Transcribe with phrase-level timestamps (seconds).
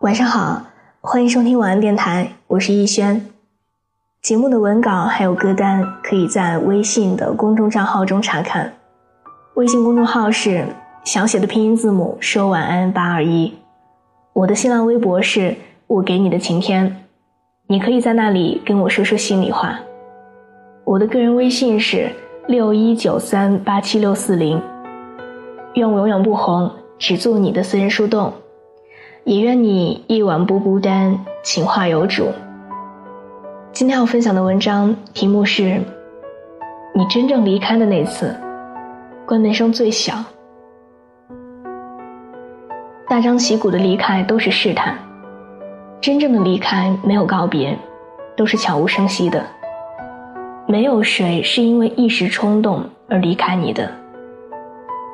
[0.00, 0.62] 晚上好，
[1.02, 3.28] 欢迎收听晚安电台，我是逸轩。
[4.22, 8.72] 节目的文稿还有歌单可以在微信的公众账号中查看，
[9.56, 10.64] 微信公众号是
[11.04, 13.52] 小写的拼音字母说晚安八二一。
[14.32, 15.54] 我的新浪微博是
[15.86, 17.04] 我给你的晴天，
[17.66, 19.78] 你可以在那里跟我说说心里话。
[20.84, 22.10] 我的个人微信是
[22.46, 24.58] 六一九三八七六四零。
[25.74, 28.32] 愿我永远不红，只做你的私人树洞。
[29.24, 32.28] 也愿你一晚不孤单，情话有主。
[33.70, 35.78] 今天要分享的文章题目是：
[36.94, 38.34] 你真正离开的那次，
[39.26, 40.14] 关门声最小。
[43.06, 44.96] 大张旗鼓的离开都是试探，
[46.00, 47.78] 真正的离开没有告别，
[48.34, 49.44] 都是悄无声息的。
[50.66, 53.90] 没有谁是因为一时冲动而离开你的。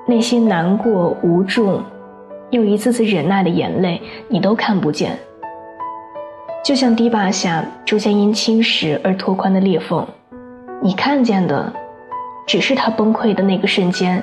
[0.06, 1.80] 那些难过、无助。
[2.50, 5.18] 又一次次忍耐的眼泪，你都看不见。
[6.64, 10.06] 就像堤坝下逐渐因侵蚀而拓宽的裂缝，
[10.82, 11.72] 你看见的，
[12.46, 14.22] 只是他崩溃的那个瞬间。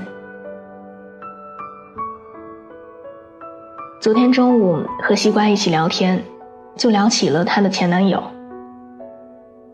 [4.00, 6.22] 昨天中午和西瓜一起聊天，
[6.76, 8.22] 就聊起了她的前男友。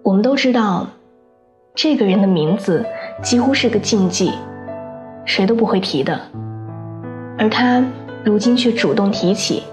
[0.04, 0.88] 我们都知道，
[1.74, 2.86] 这个人的名字
[3.24, 4.32] 几乎是个禁忌，
[5.26, 6.20] 谁都不会提的，
[7.38, 7.84] 而他。
[8.24, 9.64] 如今却主动提起，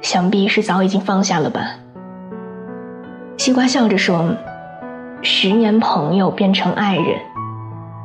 [0.00, 1.70] 想必是早已经放下了吧。
[3.36, 4.34] 西瓜笑着说
[5.22, 7.16] ：“十年朋友变成爱人，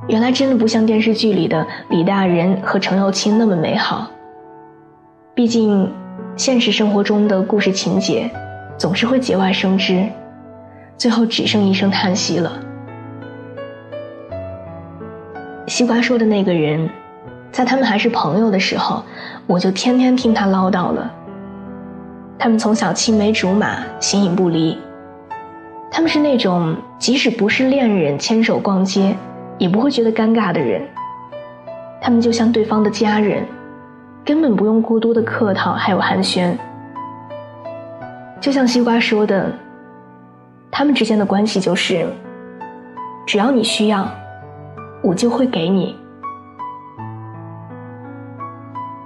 [0.07, 4.07] 原来真的不像电视剧里的李大人和程又青那么美好。
[5.33, 5.91] 毕竟，
[6.35, 8.29] 现实生活中的故事情节，
[8.77, 10.07] 总是会节外生枝，
[10.95, 12.59] 最后只剩一声叹息了。”
[15.65, 16.87] 西瓜说的那个人。
[17.53, 19.03] 在他们还是朋友的时候，
[19.45, 21.09] 我就天天听他唠叨了。
[22.39, 24.75] 他们从小青梅竹马，形影不离。
[25.91, 29.15] 他们是那种即使不是恋人，牵手逛街
[29.59, 30.81] 也不会觉得尴尬的人。
[32.01, 33.45] 他们就像对方的家人，
[34.25, 36.57] 根本不用过多的客套还有寒暄。
[38.41, 39.53] 就像西瓜说的，
[40.71, 42.07] 他们之间的关系就是，
[43.27, 44.09] 只要你需要，
[45.03, 45.95] 我就会给你。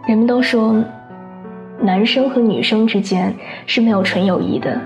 [0.07, 0.81] 人们都说，
[1.81, 3.35] 男生和女生之间
[3.65, 4.79] 是没有纯友谊的。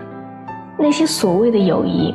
[0.80, 2.12] 那些所谓的友谊，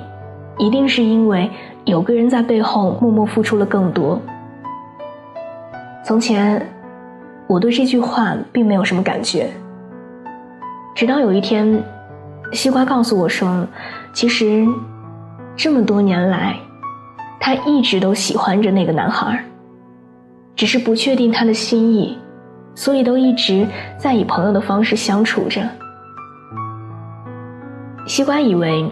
[0.58, 1.48] 一定是因为
[1.84, 4.20] 有个人在背后默默付出了更多。
[6.04, 6.60] 从前，
[7.46, 9.48] 我对这句话并没有什么感觉。
[10.92, 11.80] 直到有一天，
[12.52, 13.64] 西瓜告诉我说，
[14.12, 14.66] 其实
[15.54, 16.56] 这么多年来，
[17.38, 19.44] 他一直都喜欢着那个男孩，
[20.56, 22.18] 只是不确定他的心意。
[22.76, 23.66] 所以都一直
[23.98, 25.68] 在以朋友的方式相处着。
[28.06, 28.88] 西瓜以为，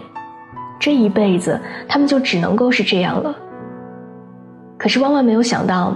[0.77, 1.57] 这一辈子
[1.87, 3.33] 他们就只能够是这样了。
[4.77, 5.93] 可是万万没有想到，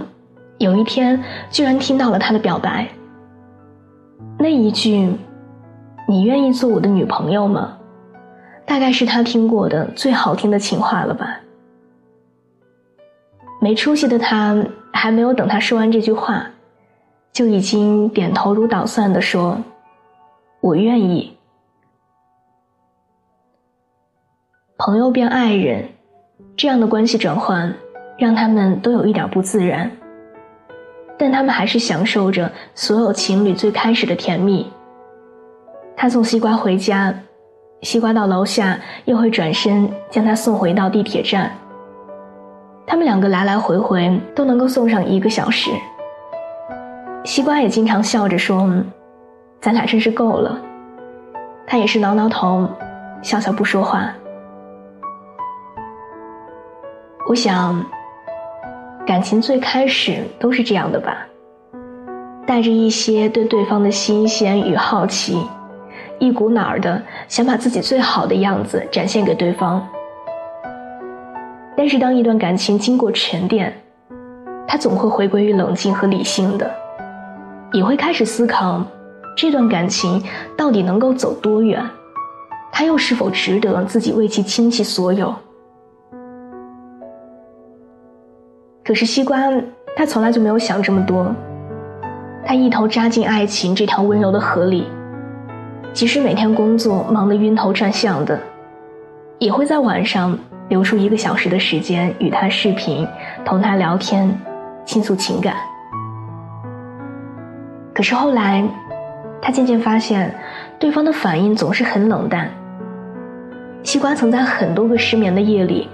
[0.57, 2.87] 有一天居然听到了他的表白。
[4.37, 5.13] 那一句
[6.07, 7.75] “你愿意做我的女朋友吗？”
[8.65, 11.39] 大概是他听过的最好听的情话了吧。
[13.59, 14.55] 没出息的他，
[14.93, 16.45] 还没有等他说完这句话。
[17.39, 19.57] 就已经点头如捣蒜的说
[20.59, 21.37] ：“我愿意。”
[24.77, 25.87] 朋友变爱人，
[26.57, 27.73] 这样的关系转换，
[28.17, 29.89] 让他们都有一点不自然。
[31.17, 34.69] 但他们还是享受着所有情侣最开始的甜蜜。
[35.95, 37.17] 他送西瓜回家，
[37.83, 41.49] 西瓜到楼下又会转身将他送回到地铁站。
[42.85, 45.71] 他们两个来来回回都能够送上一个小时。
[47.25, 48.67] 西瓜也经常笑着说
[49.61, 50.59] ：“咱俩真是够了。”
[51.67, 52.67] 他也是挠挠头，
[53.21, 54.11] 笑笑不说话。
[57.27, 57.85] 我想，
[59.05, 61.17] 感情最开始都是这样的吧，
[62.47, 65.45] 带着一些对对方的新鲜与好奇，
[66.17, 69.87] 一股脑儿的想把自己最好的样子展现给对方。
[71.77, 73.71] 但是，当一段感情经过沉淀，
[74.67, 76.69] 它总会回归于冷静和理性的。
[77.71, 78.83] 也会开始思考，
[79.35, 80.21] 这段感情
[80.57, 81.83] 到底能够走多远，
[82.71, 85.33] 他又是否值得自己为其倾其所有？
[88.83, 89.37] 可是西瓜，
[89.95, 91.31] 他从来就没有想这么多，
[92.43, 94.87] 他一头扎进爱情这条温柔的河里，
[95.93, 98.39] 即使每天工作忙得晕头转向的，
[99.37, 100.35] 也会在晚上
[100.69, 103.07] 留出一个小时的时间与他视频，
[103.45, 104.35] 同他聊天，
[104.85, 105.55] 倾诉情感。
[107.99, 108.63] 可是后来，
[109.41, 110.33] 他渐渐发现，
[110.79, 112.49] 对方的反应总是很冷淡。
[113.83, 115.89] 西瓜曾在很多个失眠的夜里，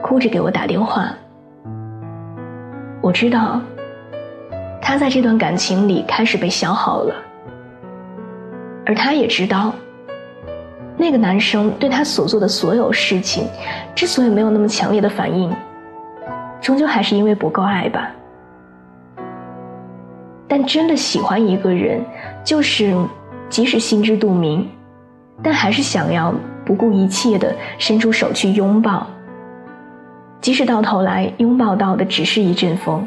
[0.00, 1.08] 哭着给我打电话。
[3.00, 3.60] 我知道，
[4.80, 7.12] 他在这段感情里开始被消耗了，
[8.86, 9.72] 而他也知道，
[10.96, 13.48] 那个男生对他所做的所有事情，
[13.96, 15.52] 之所以没有那么强烈的反应，
[16.60, 18.08] 终究还是因为不够爱吧。
[20.48, 22.02] 但真的喜欢一个人，
[22.42, 22.96] 就是
[23.50, 24.66] 即使心知肚明，
[25.42, 26.32] 但还是想要
[26.64, 29.06] 不顾一切的伸出手去拥抱，
[30.40, 33.06] 即使到头来拥抱到的只是一阵风。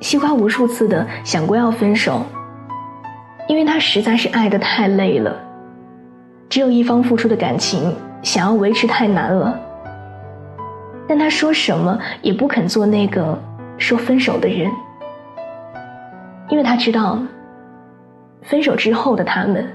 [0.00, 2.24] 西瓜无数次的想过要分手，
[3.48, 5.36] 因为他实在是爱的太累了，
[6.48, 7.92] 只有一方付出的感情
[8.22, 9.58] 想要维持太难了。
[11.08, 13.36] 但他说什么也不肯做那个。
[13.82, 14.70] 说分手的人，
[16.48, 17.18] 因为他知道，
[18.42, 19.66] 分手之后的他们，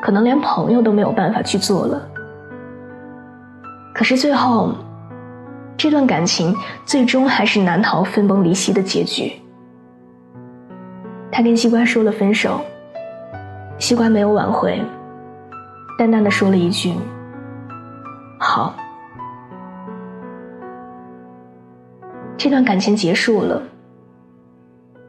[0.00, 2.00] 可能连朋友都没有办法去做了。
[3.94, 4.72] 可是最后，
[5.76, 6.56] 这段感情
[6.86, 9.34] 最终还是难逃分崩离析的结局。
[11.30, 12.58] 他跟西瓜说了分手，
[13.78, 14.82] 西瓜没有挽回，
[15.98, 16.94] 淡淡的说了一句
[18.40, 18.74] ：“好。”
[22.36, 23.62] 这段感情结束了，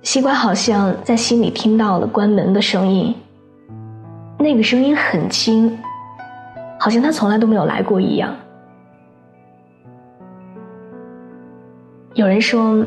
[0.03, 3.13] 西瓜好像在心里听到了关门的声音。
[4.37, 5.75] 那个声音很轻，
[6.79, 8.35] 好像他从来都没有来过一样。
[12.13, 12.85] 有人说，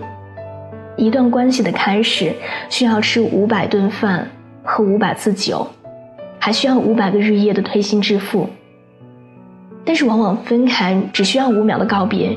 [0.97, 2.33] 一段关系的开始
[2.69, 4.29] 需要吃五百顿饭，
[4.63, 5.67] 喝五百次酒，
[6.39, 8.49] 还需要五百个日夜的推心置腹。
[9.85, 12.37] 但是往往分开只需要五秒的告别。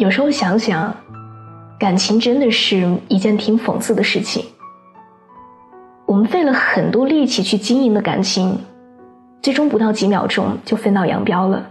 [0.00, 0.96] 有时候想想，
[1.78, 4.42] 感情真的是一件挺讽刺的事情。
[6.06, 8.58] 我们费了很多力气去经营的感情，
[9.42, 11.70] 最终不到几秒钟就分道扬镳了。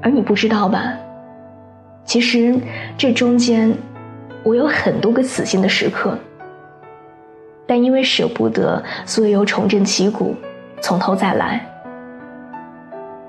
[0.00, 0.94] 而你不知道吧？
[2.06, 2.58] 其实
[2.96, 3.70] 这中间，
[4.42, 6.16] 我有很多个死心的时刻，
[7.66, 10.34] 但因为舍不得，所以又重振旗鼓，
[10.80, 11.62] 从头再来。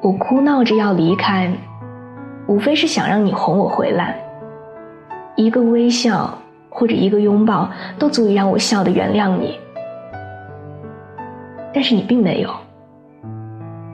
[0.02, 1.54] 我哭闹着要离开。
[2.52, 4.14] 无非是想让你哄我回来，
[5.38, 6.38] 一个微笑
[6.70, 9.58] 或者一个拥抱都足以让我笑的原谅你。
[11.74, 12.54] 但是你并没有，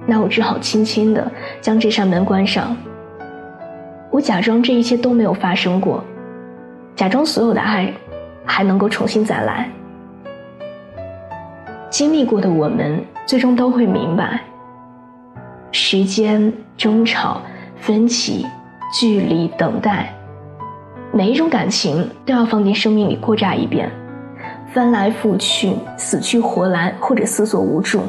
[0.07, 1.31] 那我只好轻轻的
[1.62, 2.75] 将这扇门关上。
[4.09, 6.03] 我假装这一切都没有发生过，
[6.95, 7.94] 假装所有的爱
[8.44, 9.69] 还能够重新再来。
[11.92, 14.42] 经历过的我们，最终都会明白，
[15.71, 17.39] 时间争吵。
[17.79, 18.45] 分歧、
[18.94, 20.13] 距离、等待，
[21.12, 23.89] 每一种感情都要放进生命里过炸一遍，
[24.74, 28.01] 翻来覆去，死去活来，或者思索无助，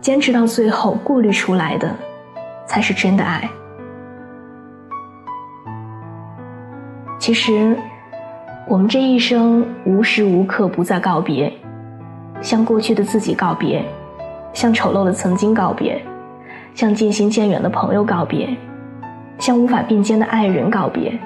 [0.00, 1.88] 坚持到最后，过滤出来的，
[2.66, 3.48] 才是真的爱。
[7.18, 7.76] 其实，
[8.66, 11.52] 我们这一生无时无刻不在告别，
[12.40, 13.84] 向过去的自己告别，
[14.52, 16.00] 向丑陋的曾经告别。
[16.74, 18.56] 向渐行渐远的朋友告别，
[19.38, 21.18] 向无法并肩的爱人告别。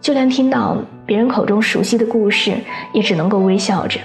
[0.00, 2.54] 就连听到别人口中熟悉的故事，
[2.92, 4.00] 也只能够微笑着。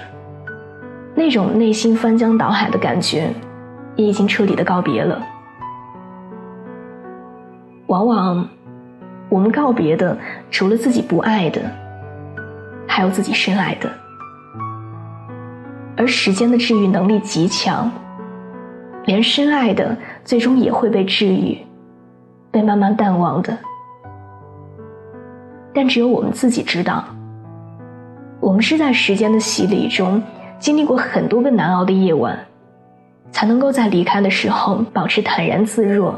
[1.14, 3.28] 那种内心翻江倒海的感觉，
[3.96, 5.20] 也已经彻底的告别了。
[7.88, 8.48] 往往，
[9.28, 10.16] 我们告别的，
[10.50, 11.60] 除了自己不爱的，
[12.86, 13.90] 还有自己深爱的。
[15.96, 17.90] 而时间的治愈能力极强。
[19.08, 21.56] 连深爱的，最终也会被治愈，
[22.50, 23.56] 被慢慢淡忘的。
[25.72, 27.02] 但只有我们自己知道，
[28.38, 30.22] 我们是在时间的洗礼中，
[30.58, 32.38] 经历过很多个难熬的夜晚，
[33.32, 36.14] 才能够在离开的时候保持坦然自若。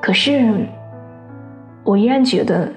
[0.00, 0.54] 可是，
[1.82, 2.70] 我依然觉得，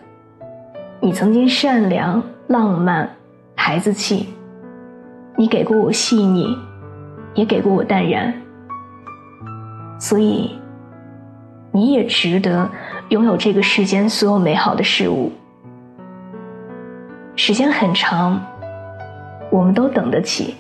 [1.00, 3.08] 你曾经善良、浪漫、
[3.53, 4.27] 孩子气，
[5.36, 6.58] 你给过我细腻。
[7.38, 8.34] 也给过我淡然，
[10.00, 10.60] 所以
[11.72, 12.67] 你也值得
[13.10, 15.32] 拥有这个世间所有美好的事物。
[17.36, 18.44] 时间很长，
[19.51, 20.56] 我们都等得起。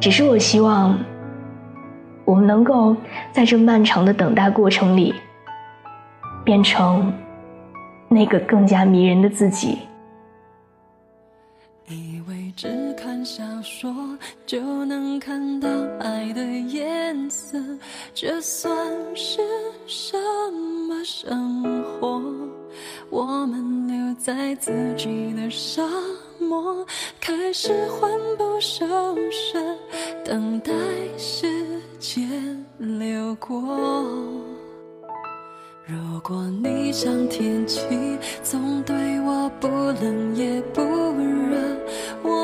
[0.00, 0.98] 只是我希望，
[2.24, 2.96] 我们能够
[3.30, 5.14] 在这漫长的等待过程里，
[6.42, 7.12] 变成
[8.08, 9.78] 那个更加迷人的自己。
[12.56, 13.92] 只看小说
[14.46, 15.68] 就能看到
[15.98, 17.58] 爱的颜色，
[18.14, 18.72] 这算
[19.14, 19.40] 是
[19.86, 20.16] 什
[20.88, 22.22] 么生活？
[23.10, 24.04] 我们留。
[24.16, 25.82] 在自己的沙
[26.38, 26.86] 漠，
[27.20, 28.86] 开始魂不守
[29.30, 29.58] 舍，
[30.24, 30.72] 等待
[31.18, 31.46] 时
[31.98, 33.60] 间流过。
[35.84, 37.80] 如果你像天气，
[38.42, 41.58] 总对我不冷也不热，
[42.22, 42.43] 我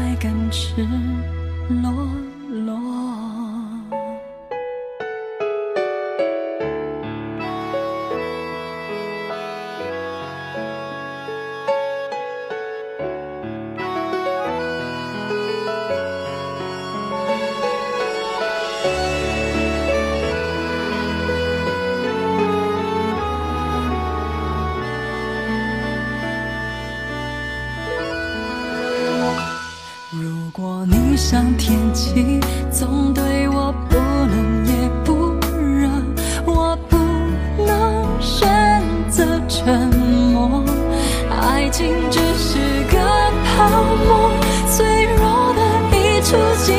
[31.23, 35.87] 像天气，总对我不冷也不热，
[36.45, 36.97] 我不
[37.63, 39.87] 能选择沉
[40.33, 40.65] 默。
[41.29, 42.57] 爱情只是
[42.91, 42.97] 个
[43.45, 43.69] 泡
[44.03, 44.31] 沫，
[44.67, 45.61] 脆弱的
[45.95, 46.35] 一触
[46.65, 46.73] 即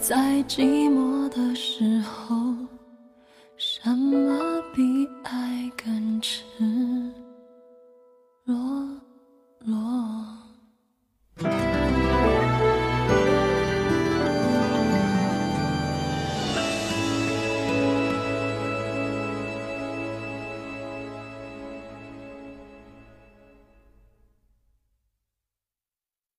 [0.00, 0.16] 在
[0.48, 2.34] 寂寞的时候
[3.58, 4.49] 什么